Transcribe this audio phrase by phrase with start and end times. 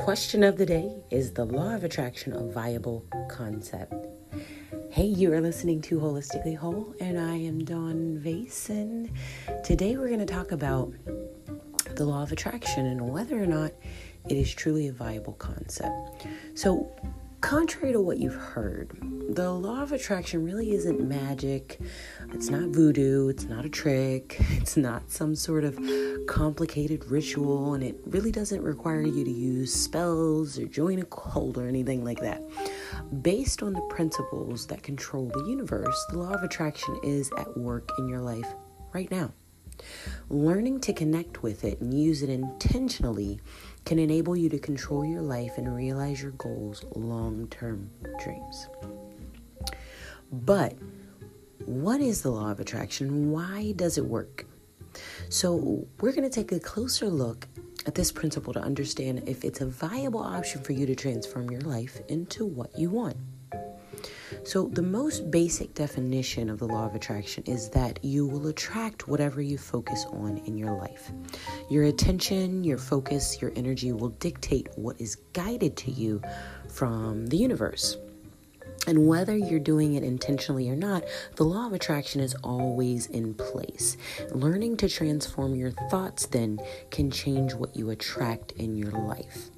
[0.00, 3.92] question of the day is the law of attraction a viable concept?
[4.90, 9.10] Hey, you are listening to Holistically Whole, and I am Dawn Vase, and
[9.62, 10.90] today we're going to talk about
[11.96, 13.72] the law of attraction and whether or not
[14.26, 16.26] it is truly a viable concept.
[16.54, 16.90] So,
[17.40, 18.96] contrary to what you've heard,
[19.34, 21.80] the law of attraction really isn't magic.
[22.32, 23.28] It's not voodoo.
[23.28, 24.40] It's not a trick.
[24.60, 25.78] It's not some sort of
[26.26, 27.74] complicated ritual.
[27.74, 32.04] And it really doesn't require you to use spells or join a cult or anything
[32.04, 32.42] like that.
[33.22, 37.88] Based on the principles that control the universe, the law of attraction is at work
[37.98, 38.46] in your life
[38.92, 39.32] right now.
[40.28, 43.40] Learning to connect with it and use it intentionally
[43.84, 47.90] can enable you to control your life and realize your goals, long term
[48.22, 48.68] dreams.
[50.32, 50.74] But
[51.66, 53.30] what is the law of attraction?
[53.30, 54.46] Why does it work?
[55.28, 57.46] So, we're going to take a closer look
[57.86, 61.60] at this principle to understand if it's a viable option for you to transform your
[61.60, 63.16] life into what you want.
[64.50, 69.06] So, the most basic definition of the law of attraction is that you will attract
[69.06, 71.12] whatever you focus on in your life.
[71.70, 76.20] Your attention, your focus, your energy will dictate what is guided to you
[76.68, 77.96] from the universe.
[78.88, 81.04] And whether you're doing it intentionally or not,
[81.36, 83.96] the law of attraction is always in place.
[84.32, 86.58] Learning to transform your thoughts then
[86.90, 89.52] can change what you attract in your life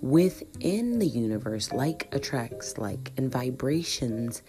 [0.00, 4.42] within the universe, like attracts like, and vibrations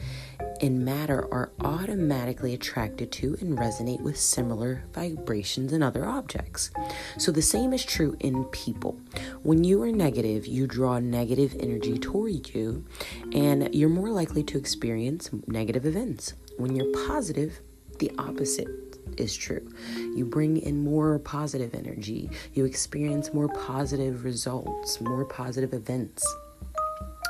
[0.60, 6.72] in matter are automatically attracted to and resonate with similar vibrations in other objects.
[7.18, 9.00] So the same is true in people.
[9.44, 12.86] When you are negative, you draw negative energy toward you,
[13.34, 16.34] and you're more likely to experience negative events.
[16.58, 17.62] When you're positive,
[18.00, 19.68] the opposite is true.
[20.16, 26.26] You bring in more positive energy, you experience more positive results, more positive events.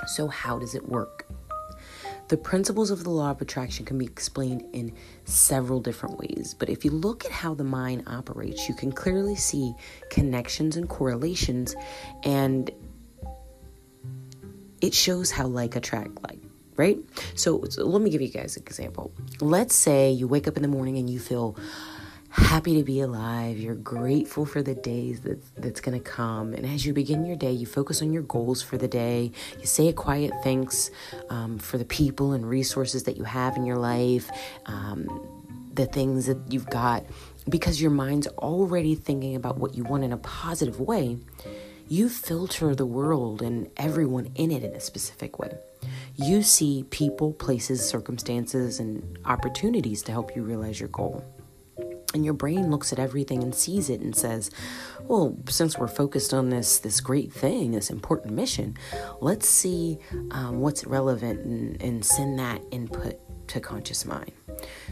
[0.08, 1.28] So, how does it work?
[2.30, 4.94] The principles of the law of attraction can be explained in
[5.26, 9.36] several different ways, but if you look at how the mind operates, you can clearly
[9.36, 9.74] see
[10.12, 11.76] connections and correlations,
[12.24, 12.70] and
[14.80, 16.40] it shows how like attract like
[16.80, 16.98] right?
[17.36, 19.12] So, so let me give you guys an example.
[19.42, 21.58] Let's say you wake up in the morning and you feel
[22.30, 23.58] happy to be alive.
[23.60, 26.54] You're grateful for the days that, that's going to come.
[26.54, 29.34] And as you begin your day, you focus on your goals for the day.
[29.60, 30.90] You say a quiet thanks
[31.30, 34.30] um, for the people and resources that you have in your life,
[34.66, 35.04] um,
[35.74, 37.04] the things that you've got,
[37.50, 41.18] because your mind's already thinking about what you want in a positive way.
[41.90, 45.58] You filter the world and everyone in it in a specific way
[46.16, 51.24] you see people, places, circumstances, and opportunities to help you realize your goal.
[52.14, 54.50] And your brain looks at everything and sees it and says,
[55.04, 58.76] "Well, since we're focused on this this great thing, this important mission,
[59.22, 60.00] let's see
[60.32, 63.20] um, what's relevant and, and send that input
[63.50, 64.32] to conscious mind."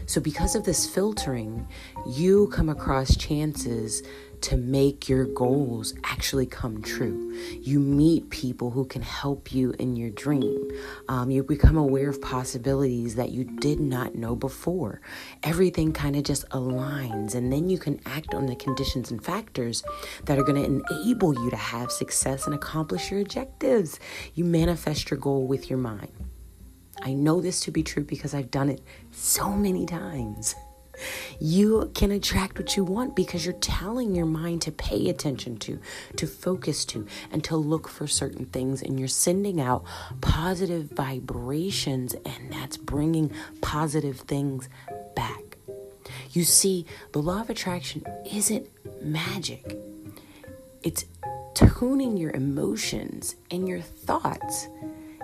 [0.06, 1.66] So, because of this filtering,
[2.06, 4.02] you come across chances
[4.42, 7.34] to make your goals actually come true.
[7.60, 10.70] You meet people who can help you in your dream.
[11.08, 15.00] Um, you become aware of possibilities that you did not know before.
[15.42, 19.82] Everything kind of just aligns, and then you can act on the conditions and factors
[20.24, 23.98] that are going to enable you to have success and accomplish your objectives.
[24.34, 26.12] You manifest your goal with your mind.
[27.02, 30.54] I know this to be true because I've done it so many times.
[31.38, 35.78] You can attract what you want because you're telling your mind to pay attention to,
[36.16, 38.82] to focus to, and to look for certain things.
[38.82, 39.84] And you're sending out
[40.20, 44.68] positive vibrations, and that's bringing positive things
[45.14, 45.56] back.
[46.32, 48.68] You see, the law of attraction isn't
[49.02, 49.78] magic,
[50.82, 51.04] it's
[51.54, 54.68] tuning your emotions and your thoughts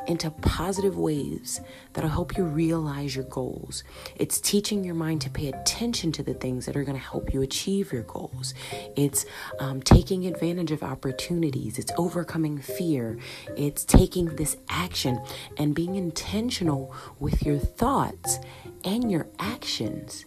[0.07, 1.61] into positive ways
[1.93, 3.85] that'll help you realize your goals.
[4.17, 7.33] It's teaching your mind to pay attention to the things that are going to help
[7.33, 8.55] you achieve your goals.
[8.97, 9.27] It's
[9.59, 11.79] um, taking advantage of opportunities.
[11.79, 13.19] It's overcoming fear.
[13.57, 15.21] It's taking this action
[15.57, 18.39] and being intentional with your thoughts
[18.85, 20.25] and your actions,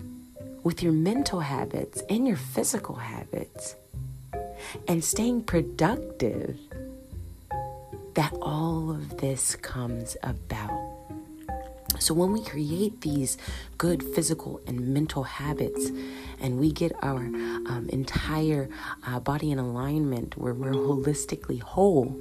[0.63, 3.75] with your mental habits and your physical habits,
[4.87, 6.57] and staying productive
[8.17, 10.71] that all of this comes about.
[11.99, 13.37] So, when we create these
[13.77, 15.91] good physical and mental habits
[16.39, 18.69] and we get our um, entire
[19.05, 22.19] uh, body in alignment where we're holistically whole,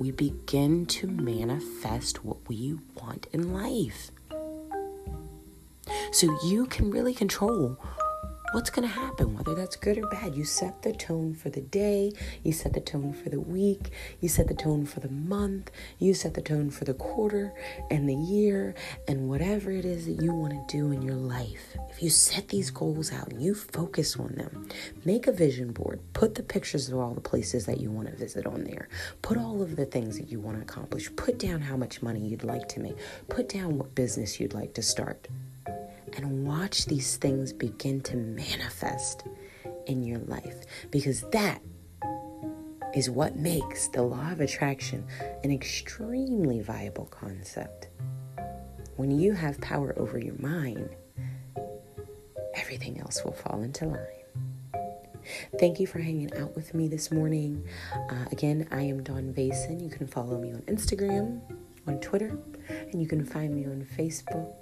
[0.00, 4.10] we begin to manifest what we want in life.
[6.10, 7.78] So, you can really control
[8.52, 10.34] what's going to happen, whether that's good or bad.
[10.34, 12.12] You set the tone for the day,
[12.42, 13.90] you set the tone for the week,
[14.20, 17.52] you set the tone for the month, you set the tone for the quarter
[17.90, 18.74] and the year,
[19.08, 21.76] and whatever it is that you want to do in your life.
[21.90, 24.68] If you set these goals out and you focus on them,
[25.04, 28.16] make a vision board, put the pictures of all the places that you want to
[28.16, 28.88] visit on there,
[29.22, 32.20] put all of the things that you want to accomplish, put down how much money
[32.20, 32.96] you'd like to make,
[33.28, 35.28] put down what business you'd like to start
[36.14, 39.24] and watch these things begin to manifest
[39.86, 41.60] in your life because that
[42.94, 45.06] is what makes the law of attraction
[45.44, 47.88] an extremely viable concept.
[48.96, 50.88] When you have power over your mind,
[52.54, 54.00] everything else will fall into line.
[55.58, 57.66] Thank you for hanging out with me this morning.
[57.94, 59.82] Uh, again, I am Dawn Vason.
[59.82, 61.40] You can follow me on Instagram,
[61.86, 62.38] on Twitter,
[62.68, 64.54] and you can find me on Facebook